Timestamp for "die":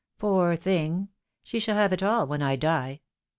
2.55-3.01